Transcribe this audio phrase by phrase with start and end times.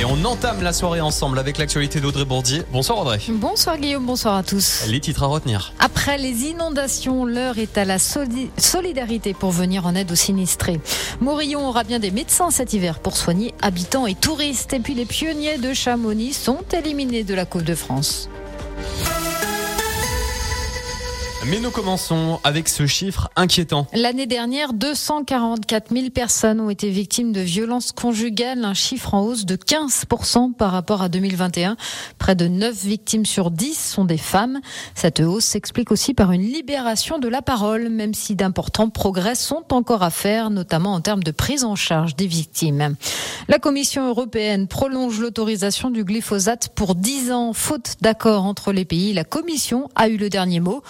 [0.00, 2.62] Et on entame la soirée ensemble avec l'actualité d'Audrey Bourdier.
[2.70, 3.18] Bonsoir Audrey.
[3.30, 4.84] Bonsoir Guillaume, bonsoir à tous.
[4.86, 5.72] Les titres à retenir.
[5.80, 10.80] Après les inondations, l'heure est à la solidarité pour venir en aide aux sinistrés.
[11.20, 14.72] Morillon aura bien des médecins cet hiver pour soigner habitants et touristes.
[14.72, 18.28] Et puis les pionniers de Chamonix sont éliminés de la Coupe de France.
[21.50, 23.86] Mais nous commençons avec ce chiffre inquiétant.
[23.94, 29.46] L'année dernière, 244 000 personnes ont été victimes de violences conjugales, un chiffre en hausse
[29.46, 31.78] de 15% par rapport à 2021.
[32.18, 34.60] Près de 9 victimes sur 10 sont des femmes.
[34.94, 39.64] Cette hausse s'explique aussi par une libération de la parole, même si d'importants progrès sont
[39.70, 42.94] encore à faire, notamment en termes de prise en charge des victimes.
[43.48, 49.14] La Commission européenne prolonge l'autorisation du glyphosate pour 10 ans, faute d'accord entre les pays.
[49.14, 50.82] La Commission a eu le dernier mot.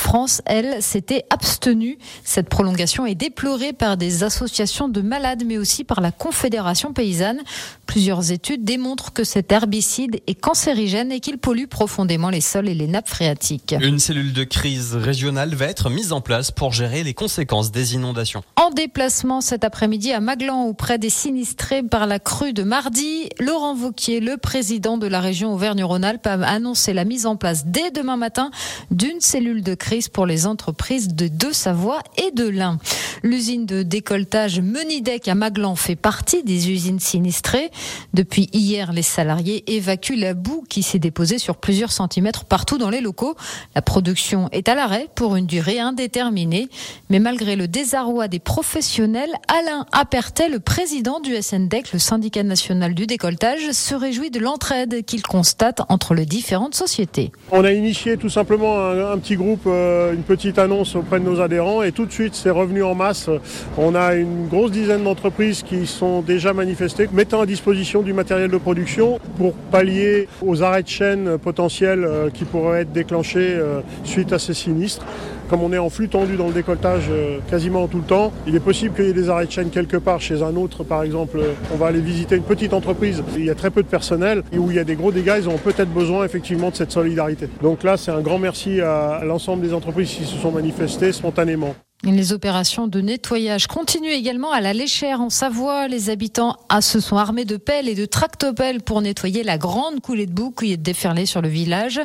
[0.00, 1.98] France, elle, s'était abstenue.
[2.24, 7.38] Cette prolongation est déplorée par des associations de malades, mais aussi par la Confédération paysanne.
[7.86, 12.74] Plusieurs études démontrent que cet herbicide est cancérigène et qu'il pollue profondément les sols et
[12.74, 13.74] les nappes phréatiques.
[13.78, 17.94] Une cellule de crise régionale va être mise en place pour gérer les conséquences des
[17.94, 18.42] inondations.
[18.56, 23.74] En déplacement cet après-midi à Maglan, auprès des sinistrés par la crue de mardi, Laurent
[23.74, 28.16] Vauquier, le président de la région Auvergne-Rhône-Alpes, a annoncé la mise en place dès demain
[28.16, 28.50] matin
[28.90, 32.78] d'une cellule de crise pour les entreprises de Deux-Savoie et de l'Ain.
[33.24, 37.70] L'usine de décolletage Menidec à Maglan fait partie des usines sinistrées.
[38.14, 42.88] Depuis hier, les salariés évacuent la boue qui s'est déposée sur plusieurs centimètres partout dans
[42.88, 43.34] les locaux.
[43.74, 46.68] La production est à l'arrêt pour une durée indéterminée.
[47.10, 52.94] Mais malgré le désarroi des professionnels, Alain Apertet, le président du SNDEC, le syndicat national
[52.94, 57.32] du décolletage, se réjouit de l'entraide qu'il constate entre les différentes sociétés.
[57.50, 59.79] On a initié tout simplement un, petit groupe, euh,
[60.12, 63.30] une petite annonce auprès de nos adhérents et tout de suite c'est revenu en masse.
[63.78, 68.50] On a une grosse dizaine d'entreprises qui sont déjà manifestées, mettant à disposition du matériel
[68.50, 73.80] de production pour pallier aux arrêts de chaîne potentiels euh, qui pourraient être déclenchés euh,
[74.04, 75.04] suite à ces sinistres.
[75.50, 78.54] Comme on est en flux tendu dans le décolletage euh, quasiment tout le temps, il
[78.54, 80.84] est possible qu'il y ait des arrêts de chaîne quelque part chez un autre.
[80.84, 81.40] Par exemple,
[81.74, 84.58] on va aller visiter une petite entreprise, il y a très peu de personnel et
[84.58, 87.48] où il y a des gros dégâts, ils ont peut-être besoin effectivement de cette solidarité.
[87.62, 91.74] Donc là, c'est un grand merci à l'ensemble des entreprises qui se sont manifestées spontanément.
[92.02, 95.86] Les opérations de nettoyage continuent également à la Léchère en Savoie.
[95.86, 100.00] Les habitants ah, se sont armés de pelles et de tractopelles pour nettoyer la grande
[100.00, 102.00] coulée de boue qui est déferlée sur le village.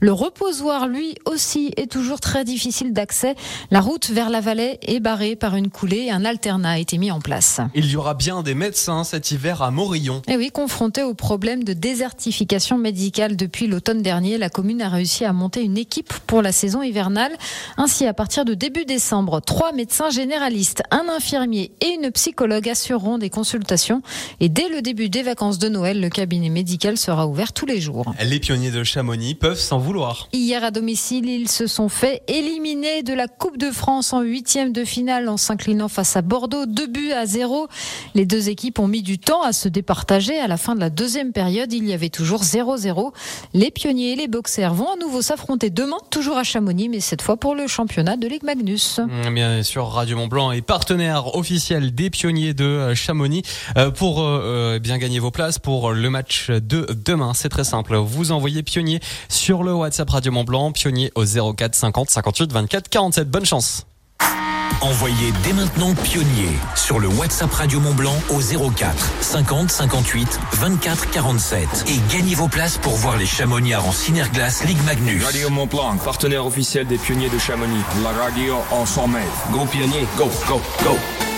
[0.00, 3.34] Le reposoir, lui aussi, est toujours très difficile d'accès.
[3.70, 6.96] La route vers la vallée est barrée par une coulée et un alternat a été
[6.96, 7.60] mis en place.
[7.74, 10.22] Il y aura bien des médecins cet hiver à Morillon.
[10.26, 14.88] Et eh oui, confronté au problème de désertification médicale depuis l'automne dernier, la commune a
[14.88, 17.32] réussi à monter une équipe pour la saison hivernale.
[17.76, 23.18] Ainsi, à partir de début décembre, Trois médecins généralistes, un infirmier et une psychologue assureront
[23.18, 24.02] des consultations.
[24.40, 27.80] Et dès le début des vacances de Noël, le cabinet médical sera ouvert tous les
[27.80, 28.14] jours.
[28.22, 30.28] Les pionniers de Chamonix peuvent s'en vouloir.
[30.32, 34.72] Hier à domicile, ils se sont fait éliminer de la Coupe de France en huitième
[34.72, 37.68] de finale en s'inclinant face à Bordeaux, deux buts à zéro.
[38.14, 40.38] Les deux équipes ont mis du temps à se départager.
[40.38, 43.12] À la fin de la deuxième période, il y avait toujours 0-0.
[43.52, 47.22] Les pionniers et les boxers vont à nouveau s'affronter demain, toujours à Chamonix, mais cette
[47.22, 49.00] fois pour le championnat de Ligue Magnus.
[49.30, 49.34] Mmh.
[49.34, 53.42] Bien sûr, Radio Mont Blanc est partenaire officiel des pionniers de euh, Chamonix
[53.76, 57.32] euh, pour euh, bien gagner vos places pour le match de demain.
[57.34, 57.96] C'est très simple.
[57.96, 62.88] Vous envoyez pionnier sur le WhatsApp Radio Mont Blanc, pionnier au 04 50 58 24
[62.88, 63.30] 47.
[63.30, 63.86] Bonne chance.
[64.80, 71.10] Envoyez dès maintenant Pionnier sur le WhatsApp Radio Mont Blanc au 04 50 58 24
[71.10, 75.24] 47 et gagnez vos places pour voir les Chamonniards en Cinerglace Ligue Magnus.
[75.24, 77.82] Radio Mont Blanc, partenaire officiel des Pionniers de Chamonix.
[78.02, 79.50] La radio en 100 mètres.
[79.52, 81.33] Go Pionnier, go, go, go.